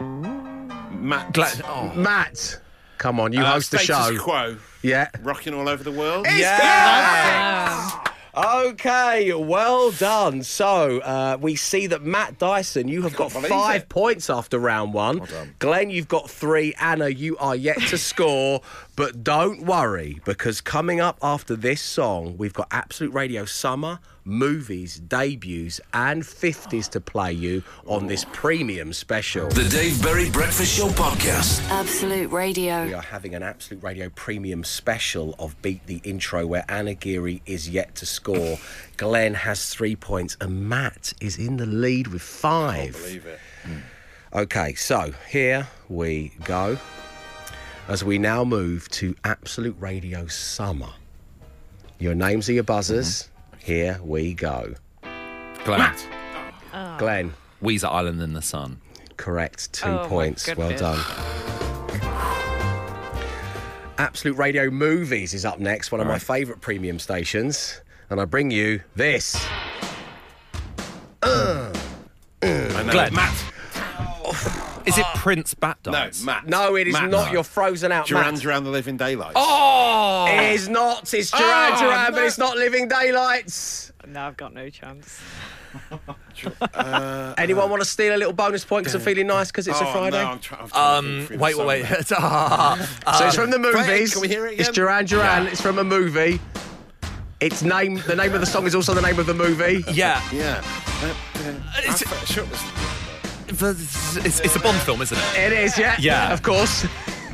[0.00, 1.32] Matt.
[1.32, 1.62] Glenn.
[1.64, 1.92] Oh.
[1.94, 2.60] Matt,
[2.98, 4.22] come on, you Uh, host the status show.
[4.22, 4.56] Quo.
[4.82, 5.08] Yeah.
[5.22, 6.26] Rocking all over the world.
[6.28, 7.94] Yes!
[8.36, 10.44] Okay, well done.
[10.44, 13.88] So uh, we see that Matt Dyson, you have got five it.
[13.88, 15.22] points after round one.
[15.58, 16.72] Glenn, you've got three.
[16.80, 18.60] Anna, you are yet to score.
[18.94, 24.96] But don't worry, because coming up after this song, we've got Absolute Radio Summer, movies,
[24.96, 29.48] debuts, and 50s to play you on this premium special.
[29.48, 31.66] The Dave Berry Breakfast Show Podcast.
[31.70, 32.84] Absolute Radio.
[32.84, 37.42] We are having an Absolute Radio premium special of Beat the Intro where Anna Geary
[37.46, 38.58] is yet to score.
[38.98, 42.92] Glenn has three points and Matt is in the lead with five.
[42.92, 43.38] Believe it.
[43.64, 43.78] Hmm.
[44.38, 46.78] Okay, so here we go.
[47.88, 50.90] As we now move to Absolute Radio Summer.
[51.98, 53.22] Your names are your buzzers.
[53.22, 53.37] Mm-hmm.
[53.68, 54.72] Here we go.
[55.66, 55.92] Glenn.
[56.72, 56.96] Oh.
[56.98, 58.80] Glenn, Weezer Island in the Sun.
[59.18, 59.74] correct.
[59.74, 60.46] Two Oh, my points.
[60.56, 60.80] Well goodness.
[60.80, 60.98] done.
[63.98, 67.82] Absolute Radio Movies is up next, one of my favourite premium stations.
[68.08, 69.36] And I bring you this.
[71.22, 71.70] I
[72.42, 72.90] know.
[72.90, 73.12] Glenn.
[73.12, 73.47] Matt.
[74.88, 76.46] Is it Prince Bat No, Matt.
[76.46, 77.10] No, it is Matt.
[77.10, 77.32] not.
[77.32, 78.42] You're frozen out, Duran Matt.
[78.42, 79.34] Duran the Living Daylights.
[79.36, 80.26] Oh!
[80.28, 81.12] It is not.
[81.14, 83.92] It's Duran Oh, Duran, but it's not Living Daylights.
[84.06, 85.20] No, I've got no chance.
[87.38, 89.88] Anyone want to steal a little bonus point because I'm feeling nice because it's oh,
[89.88, 90.22] a Friday?
[90.22, 92.06] No, I'm try- I'm Um, think wait, wait, wait.
[92.06, 92.18] song.
[92.22, 93.86] Ah, So it's from the play it.
[93.86, 94.12] movies.
[94.12, 94.74] Can we hear it It's again?
[94.74, 95.44] Duran Duran.
[95.44, 95.50] Yeah.
[95.50, 96.40] It's from a movie.
[97.40, 99.84] Its name, the name of the song is also the name of the movie.
[99.92, 100.22] yeah.
[100.32, 100.62] Yeah.
[101.02, 101.92] Uh, uh,
[103.48, 105.38] It's- I'm sure it was- It's, it's a Bond film, isn't it?
[105.38, 105.96] It is, yeah.
[105.98, 106.32] Yeah.
[106.32, 106.86] Of course.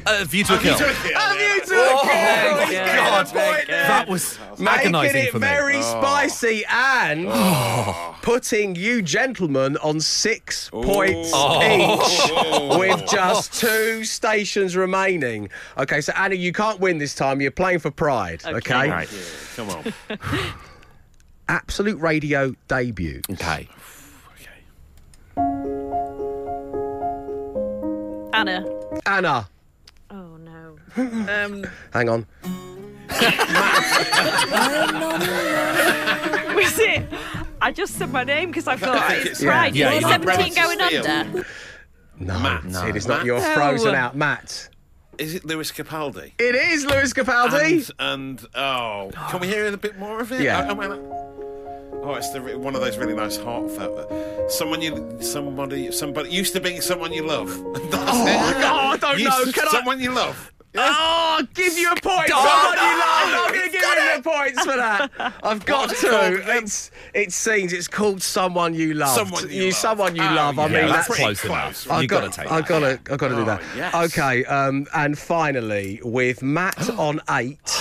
[0.07, 0.74] Uh, View to a Kill.
[0.77, 1.16] Have you took it?
[1.16, 2.59] Have you two Oh, kids?
[2.59, 3.27] my He's God.
[3.27, 3.88] a point there.
[3.88, 5.46] That was Making agonising it for me.
[5.46, 7.27] very spicy and
[8.20, 15.48] putting you gentlemen on six points each with just two stations remaining.
[15.79, 17.40] Okay, so Annie, you can't win this time.
[17.40, 18.42] You're playing for pride.
[18.44, 18.57] Okay.
[18.59, 18.90] Okay.
[18.90, 19.09] Right.
[19.57, 19.92] Come on.
[21.48, 23.20] Absolute Radio debut.
[23.31, 23.68] Okay.
[28.48, 29.00] Anna.
[29.07, 29.48] Anna,
[30.11, 30.76] Oh no.
[30.96, 32.26] Um, hang on.
[36.54, 37.07] was it?
[37.62, 39.74] I just said my name because I thought think it's it's- Pride.
[39.74, 40.28] Yeah, Yeah, you did.
[40.28, 41.07] 17 going Steele.
[41.11, 41.46] under.
[42.18, 42.88] No, Matt.
[42.88, 43.18] it is not.
[43.18, 43.26] Matt.
[43.26, 43.54] You're No.
[43.54, 44.68] frozen out, Matt.
[45.18, 46.33] Is it Lewis Capaldi?
[46.38, 47.90] It is Lewis Capaldi.
[47.98, 50.42] And, and oh, can we hear a bit more of it?
[50.42, 50.61] Yeah.
[50.61, 50.90] I, I mean,
[52.04, 54.50] oh, it's the one of those really nice heartfelt.
[54.50, 57.48] Someone you, somebody, somebody used to be someone you love.
[57.90, 58.62] That's Oh, it.
[58.62, 59.52] God, I don't Used know.
[59.52, 60.50] Can I- someone you love.
[60.76, 62.30] Oh, I'll give you a point.
[62.32, 63.46] Oh, Someone you love.
[63.46, 65.34] I'm going to give you the points for that.
[65.44, 66.56] I've got What's to.
[66.56, 69.14] It's it seems it's called someone you love.
[69.14, 69.74] Someone you love.
[69.74, 70.58] someone you Oh, love.
[70.58, 71.20] I mean, that's that's.
[71.20, 71.86] close enough.
[71.86, 73.62] You I've got got, to take I've got to, I've got to do Oh, that.
[73.76, 73.94] yes.
[74.18, 77.60] Okay, um, and finally, with Matt on eight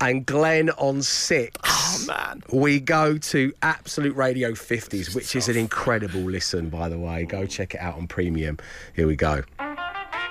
[0.00, 2.42] and Glenn on six, Oh, man.
[2.52, 7.24] we go to Absolute Radio 50s, which is an incredible listen, by the way.
[7.24, 8.58] Go check it out on Premium.
[8.94, 9.42] Here we go.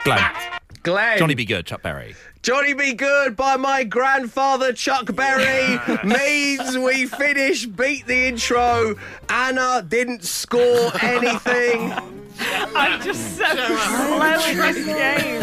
[0.04, 0.32] Glenn.
[0.84, 1.18] Glenn.
[1.18, 1.46] Johnny B.
[1.46, 2.14] Goode, Chuck Berry.
[2.42, 2.94] Johnny B.
[2.94, 8.96] Goode by my grandfather Chuck Berry means we finish beat the intro.
[9.30, 11.94] Anna didn't score anything.
[12.76, 15.42] I'm just so slow in this game.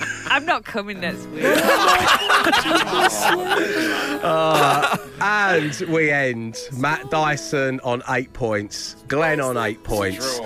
[0.28, 1.44] I'm not coming next week.
[4.26, 10.40] Uh, and we end Matt Dyson on eight points, Glenn on eight points.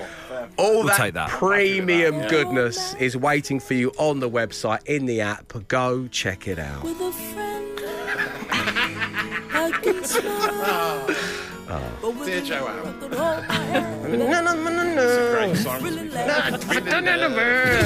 [0.57, 1.31] All We'll that, take that.
[1.31, 5.53] premium goodness is waiting for you on the website, in the app.
[5.69, 6.85] Go check it out.
[12.25, 12.99] Dear Joanne.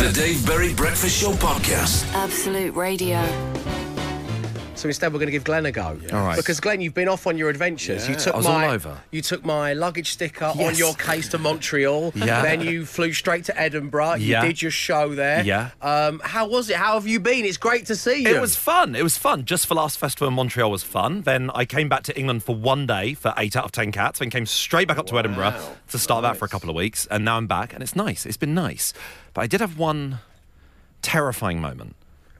[0.03, 2.11] The Dave Berry Breakfast Show Podcast.
[2.15, 3.21] Absolute Radio.
[4.77, 5.99] So instead, we're going to give Glenn a go.
[6.13, 6.37] All right.
[6.37, 8.09] Because Glenn, you've been off on your adventures.
[8.09, 8.19] You Yeah.
[8.21, 8.99] took I was my all over.
[9.13, 12.13] you took my luggage sticker on your case to Montreal.
[12.15, 12.43] Yeah.
[12.43, 14.15] Then you flew straight to Edinburgh.
[14.15, 14.43] Yeah.
[14.43, 15.43] You did your show there.
[15.45, 15.71] Yeah.
[15.81, 16.77] Um, how was it?
[16.77, 17.45] How have you been?
[17.45, 18.35] It's great to see you.
[18.37, 18.95] It was fun.
[18.97, 19.45] It was fun.
[19.45, 21.23] Just for Laughs festival in Montreal was fun.
[21.23, 24.19] Then I came back to England for one day for eight out of ten cats.
[24.19, 25.55] Then came straight back up to Edinburgh
[25.91, 27.07] to start that for a couple of weeks.
[27.11, 28.27] And now I'm back, and it's nice.
[28.27, 28.93] It's been nice.
[29.35, 30.19] But I did have one
[31.03, 31.95] terrifying moment.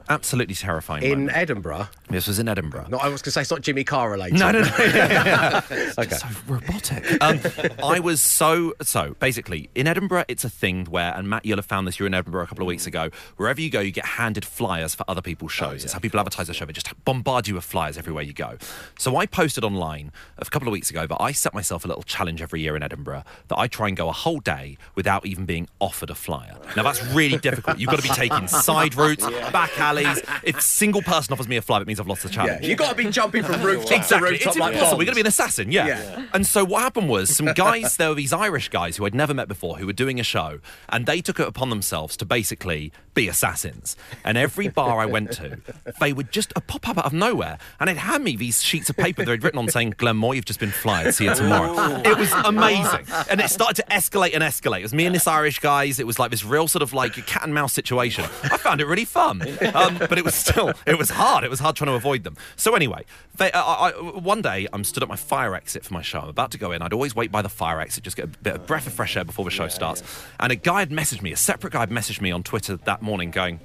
[0.09, 1.03] Absolutely terrifying.
[1.03, 1.37] in moment.
[1.37, 1.87] Edinburgh.
[2.09, 2.87] This was in Edinburgh.
[2.89, 4.37] No, I was going to say it's not Jimmy Carr related.
[4.37, 4.67] No, no, no.
[5.69, 6.15] it's okay.
[6.15, 7.23] so robotic.
[7.23, 7.39] Um,
[7.83, 10.25] I was so so basically in Edinburgh.
[10.27, 11.99] It's a thing where, and Matt, you'll have found this.
[11.99, 13.09] You were in Edinburgh a couple of weeks ago.
[13.37, 15.83] Wherever you go, you get handed flyers for other people's shows.
[15.83, 16.65] It's how people advertise their show.
[16.65, 18.57] They just bombard you with flyers everywhere you go.
[18.99, 22.03] So I posted online a couple of weeks ago that I set myself a little
[22.03, 25.45] challenge every year in Edinburgh that I try and go a whole day without even
[25.45, 26.55] being offered a flyer.
[26.75, 27.79] Now that's really difficult.
[27.79, 29.94] You've got to be taking side routes, back alleys.
[30.43, 32.65] If single person offers me a flyer, it means I've lost the Yeah, challenge.
[32.67, 34.27] you got to be jumping from rooftop Exactly.
[34.27, 34.97] to rooftop It's like impossible.
[34.97, 34.99] bombs.
[34.99, 35.87] We're going to be an assassin, yeah.
[35.87, 36.25] Yeah.
[36.33, 39.33] And so what happened was some guys, there were these Irish guys who I'd never
[39.33, 42.91] met before who were doing a show, and they took it upon themselves to basically
[43.15, 43.95] be assassins.
[44.23, 45.57] And every bar I went to,
[45.99, 48.97] they would just pop up out of nowhere, and they'd hand me these sheets of
[48.97, 51.15] paper that they'd written on saying, "Glenn Moore, you've just been fired.
[51.15, 54.79] See you tomorrow." It was amazing, and it started to escalate and escalate.
[54.79, 55.99] It was me and this Irish guys.
[55.99, 58.25] It was like this real sort of like cat and mouse situation.
[58.43, 59.41] I found it really fun,
[59.73, 61.43] um, but it was still it was hard.
[61.43, 62.35] It was hard trying to avoid them.
[62.55, 63.05] So anyway,
[63.37, 66.19] they, uh, I, one day I'm stood at my fire exit for my show.
[66.19, 66.81] I'm about to go in.
[66.81, 69.15] I'd always wait by the fire exit, just get a bit of breath of fresh
[69.15, 70.03] air before the show starts.
[70.39, 73.01] And a guy had messaged me, a separate guy had messaged me on Twitter that
[73.05, 73.59] morning, going.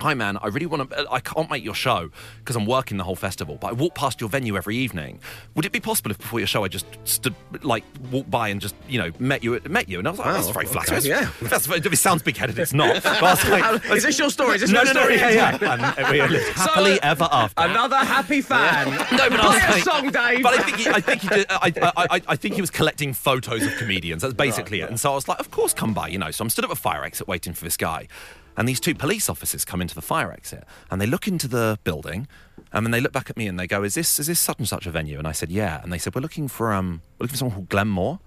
[0.00, 0.98] Hi man, I really want to.
[0.98, 2.10] Uh, I can't make your show
[2.40, 5.20] because I'm working the whole festival, but I walk past your venue every evening.
[5.54, 8.60] Would it be possible if before your show I just stood, like, walked by and
[8.60, 9.58] just, you know, met you?
[9.68, 10.00] Met you?
[10.00, 11.04] And I was like, Wow, that's oh, very okay, flattering.
[11.04, 11.30] yeah.
[11.48, 12.58] That's, it sounds big-headed.
[12.58, 13.02] It's not.
[13.02, 14.56] But like, Is this your story?
[14.56, 15.16] Is this no, your no, no, story?
[15.16, 15.94] yeah, yeah.
[15.98, 17.62] And we lived happily ever after.
[17.62, 18.90] Another happy fan.
[18.90, 20.42] No, but I Play was a song, Dave.
[20.42, 22.70] But I think he, I think he did, I, I, I, I think he was
[22.70, 24.22] collecting photos of comedians.
[24.22, 24.88] That's basically it.
[24.90, 26.30] And so I was like, of course, come by, you know.
[26.32, 28.08] So I'm stood at a fire exit waiting for this guy,
[28.56, 31.78] and these two police officers come into the fire exit, and they look into the
[31.84, 32.28] building,
[32.72, 34.58] and then they look back at me and they go, "Is this is this such
[34.58, 37.02] and such a venue?" And I said, "Yeah." And they said, "We're looking for um,
[37.18, 38.20] we're looking for someone called Glenn Moore."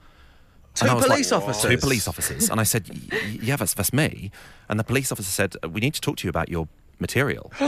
[0.75, 1.71] Two police like, officers?
[1.71, 2.49] Two police officers.
[2.51, 4.29] And I said, "Y- y- yeah, that's, that's me.
[4.69, 6.67] And the police officer said, we need to talk to you about your
[6.99, 7.51] material.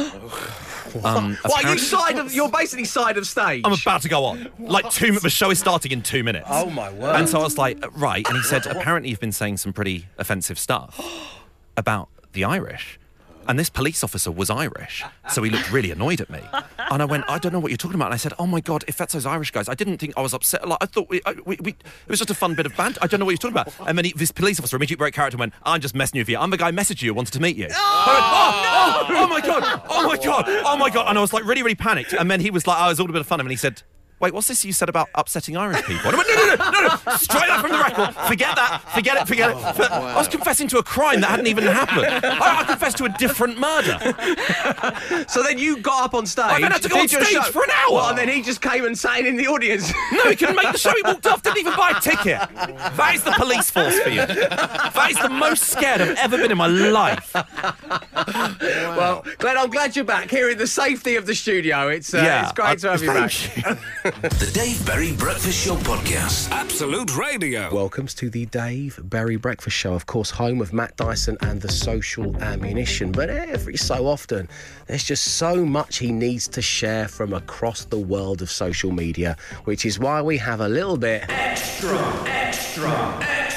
[1.03, 2.33] um, What are you side of?
[2.33, 3.61] You're basically side of stage.
[3.65, 4.49] I'm about to go on.
[4.59, 6.47] Like two, the show is starting in two minutes.
[6.49, 7.15] Oh, my word.
[7.15, 8.27] And so I was like, uh, right.
[8.27, 10.99] And he said, apparently you've been saying some pretty offensive stuff
[11.77, 12.99] about the Irish.
[13.47, 16.39] And this police officer was Irish, so he looked really annoyed at me.
[16.77, 18.05] And I went, I don't know what you're talking about.
[18.07, 20.21] And I said, Oh my god, if that's those Irish guys, I didn't think I
[20.21, 20.67] was upset.
[20.67, 22.99] Like I thought we, I, we, we it was just a fun bit of banter.
[23.01, 23.73] I don't know what you're talking about.
[23.87, 26.29] And then he, this police officer immediately broke character and went, I'm just messing with
[26.29, 26.37] you.
[26.37, 27.69] I'm the guy who messaged you, wanted to meet you.
[27.71, 31.09] I went, oh, oh, oh my god, oh my god, oh my god.
[31.09, 32.13] And I was like really, really panicked.
[32.13, 33.39] And then he was like, oh, it was all a bit of fun.
[33.39, 33.81] And he said.
[34.19, 36.07] Wait, what's this you said about upsetting Irish people?
[36.11, 38.13] And I went, no, no, no, no, no, straight that from the record.
[38.27, 39.55] Forget that, forget it, forget it.
[39.91, 42.05] I was confessing to a crime that hadn't even happened.
[42.25, 43.97] I, I confessed to a different murder.
[45.29, 46.45] So then you got up on stage.
[46.45, 47.93] I then had to go on stage show- for an hour.
[47.93, 49.91] Well, and then he just came and sat in the audience.
[50.11, 50.91] No, he couldn't make the show.
[50.91, 52.39] He walked off, didn't even buy a ticket.
[52.55, 54.25] That is the police force for you.
[54.25, 57.31] That is the most scared I've ever been in my life.
[58.61, 61.87] Well, Glenn, I'm glad you're back here in the safety of the studio.
[61.89, 63.31] It's uh, Yeah, it's great I- to have you back.
[63.31, 66.49] thank The Dave Berry Breakfast Show Podcast.
[66.49, 67.71] Absolute Radio.
[67.71, 71.71] Welcomes to the Dave Berry Breakfast Show, of course, home of Matt Dyson and the
[71.71, 73.11] social ammunition.
[73.11, 74.49] But every so often,
[74.87, 79.37] there's just so much he needs to share from across the world of social media,
[79.65, 82.89] which is why we have a little bit extra, extra,
[83.21, 83.48] extra.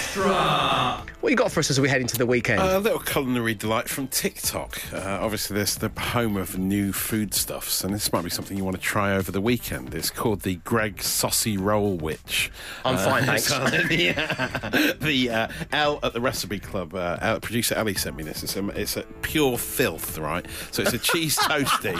[1.22, 2.60] What you got for us as we head into the weekend?
[2.60, 4.92] A little culinary delight from TikTok.
[4.92, 8.64] Uh, obviously, this is the home of new foodstuffs, and this might be something you
[8.64, 9.94] want to try over the weekend.
[9.94, 12.50] It's called the Greg Saucy Roll Witch.
[12.84, 13.48] I'm fine, thanks.
[13.48, 18.42] the the uh, L at the Recipe Club, uh, producer Ellie sent me this.
[18.42, 20.44] It's a, it's a pure filth, right?
[20.72, 21.94] So it's a cheese toasty,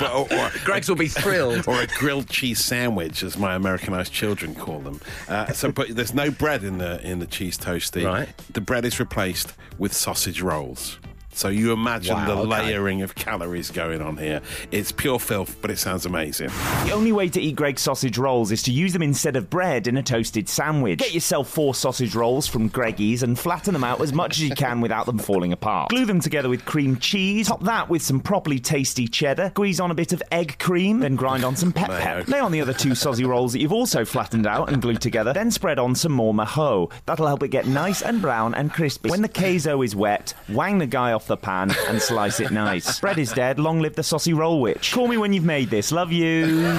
[0.00, 1.64] but or, or, Greggs will be thrilled.
[1.68, 5.00] or a grilled cheese sandwich, as my Americanized children call them.
[5.28, 8.04] Uh, so, but there's no bread in the in the cheese toasty.
[8.04, 8.28] Right.
[8.52, 10.98] The bread is replaced with sausage rolls.
[11.36, 12.48] So you imagine Wow, the okay.
[12.48, 14.40] layering of calories going on here.
[14.70, 16.48] It's pure filth, but it sounds amazing.
[16.84, 19.86] The only way to eat Greggs sausage rolls is to use them instead of bread
[19.86, 20.98] in a toasted sandwich.
[20.98, 24.54] Get yourself four sausage rolls from Greggy's and flatten them out as much as you
[24.54, 25.90] can without them falling apart.
[25.90, 29.90] Glue them together with cream cheese, top that with some properly tasty cheddar, squeeze on
[29.90, 32.26] a bit of egg cream, then grind on some pep pep.
[32.28, 35.34] Lay on the other two sozzy rolls that you've also flattened out and glued together,
[35.34, 36.90] then spread on some more maho.
[37.04, 39.10] That'll help it get nice and brown and crispy.
[39.10, 43.00] When the queso is wet, wang the guy off the pan and slice it nice.
[43.06, 44.92] Bread is dead, long live the saucy roll witch.
[44.92, 45.92] Call me when you've made this.
[45.92, 46.62] Love you.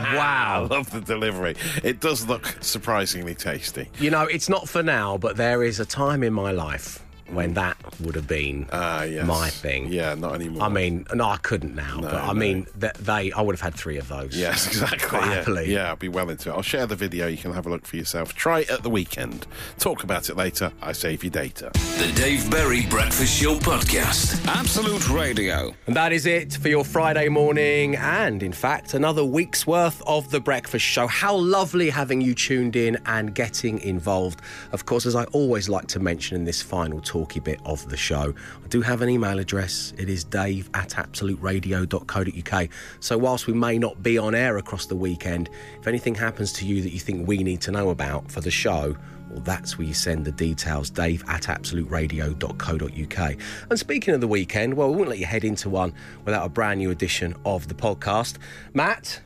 [0.00, 1.56] I love the delivery.
[1.82, 3.88] It does look surprisingly tasty.
[3.98, 7.54] You know, it's not for now, but there is a time in my life when
[7.54, 9.26] that would have been Ah, yes.
[9.26, 9.92] my thing.
[9.92, 10.62] Yeah, not anymore.
[10.62, 12.34] I mean, no, I couldn't now, but I no.
[12.34, 14.36] mean, th- they, I would have had three of those.
[14.36, 15.18] Yes, exactly.
[15.18, 15.34] Yeah.
[15.34, 15.72] happily.
[15.72, 16.52] Yeah, I'll be well into it.
[16.52, 17.26] I'll share the video.
[17.26, 18.34] You can have a look for yourself.
[18.34, 19.46] Try it at the weekend.
[19.78, 20.72] Talk about it later.
[20.82, 21.70] I save you data.
[21.74, 24.46] The Dave Berry Breakfast Show Podcast.
[24.46, 25.74] Absolute Radio.
[25.86, 30.30] And that is it for your Friday morning, and in fact, another week's worth of
[30.30, 31.06] The Breakfast Show.
[31.06, 34.40] How lovely having you tuned in and getting involved.
[34.72, 37.96] Of course, as I always like to mention in this final talky bit of the
[37.96, 38.32] show,
[38.64, 39.92] I do have an email address.
[39.98, 42.68] It is dave at absoluteradio.co.uk.
[43.00, 45.50] So, whilst we may not be on air across the weekend,
[45.80, 48.52] if anything happens to you that you think we need to know about for the
[48.52, 48.96] show,
[49.30, 53.36] well, that's where you send the details, dave at absoluteradio.co.uk.
[53.70, 55.92] And speaking of the weekend, well, we won't let you head into one
[56.24, 58.36] without a brand new edition of the podcast.
[58.74, 59.20] Matt,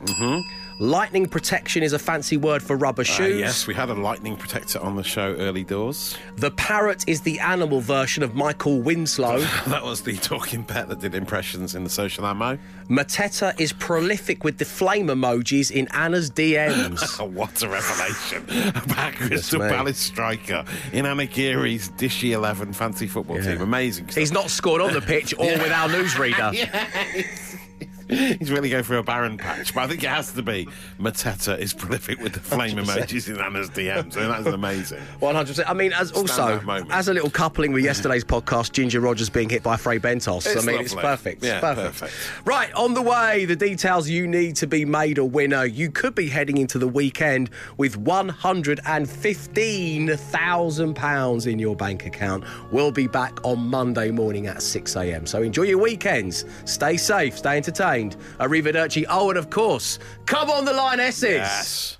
[0.80, 3.38] lightning protection is a fancy word for rubber Uh, shoes.
[3.40, 6.16] yes, we had a lightning protector on the show early doors.
[6.36, 9.40] The parrot is the animal version of Michael Winslow.
[9.66, 12.58] that was the talking pet that did impressions in the social ammo.
[12.88, 17.00] Mateta is prolific with the flame emojis in Anna's DMs.
[17.32, 18.44] What a revelation
[18.84, 19.68] about Crystal me.
[19.96, 23.60] Striker in Anna Geary's Dishy 11 fancy football team.
[23.60, 24.06] Amazing.
[24.06, 24.16] stuff.
[24.16, 26.52] He's not scored on the pitch or with our newsreader.
[28.38, 30.68] He's really going for a barren patch, but I think it has to be
[31.00, 32.84] Mateta is prolific with the flame 100%.
[32.84, 35.00] emojis in Anna's DMs, and that's amazing.
[35.20, 35.70] One hundred percent.
[35.70, 39.62] I mean, as also as a little coupling with yesterday's podcast, Ginger Rogers being hit
[39.62, 40.46] by Fray Bentos.
[40.46, 41.42] I It's mean, it's perfect.
[41.44, 42.00] Yeah, perfect.
[42.00, 42.46] perfect.
[42.46, 45.64] Right on the way, the details you need to be made a winner.
[45.64, 51.58] You could be heading into the weekend with one hundred and fifteen thousand pounds in
[51.58, 52.44] your bank account.
[52.70, 55.26] We'll be back on Monday morning at six a.m.
[55.26, 56.44] So enjoy your weekends.
[56.64, 57.38] Stay safe.
[57.38, 58.01] Stay entertained.
[58.10, 59.04] Arrivederci.
[59.08, 61.32] Oh, and of course, come on the line, Essex.
[61.32, 61.98] Yes.